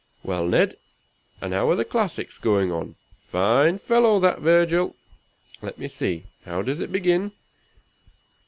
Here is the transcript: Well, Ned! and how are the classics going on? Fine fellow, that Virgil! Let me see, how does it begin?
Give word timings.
Well, 0.23 0.47
Ned! 0.47 0.77
and 1.41 1.53
how 1.53 1.69
are 1.69 1.75
the 1.75 1.85
classics 1.85 2.39
going 2.39 2.71
on? 2.71 2.95
Fine 3.27 3.77
fellow, 3.77 4.19
that 4.19 4.39
Virgil! 4.39 4.95
Let 5.61 5.77
me 5.77 5.89
see, 5.89 6.25
how 6.43 6.63
does 6.63 6.79
it 6.79 6.91
begin? 6.91 7.33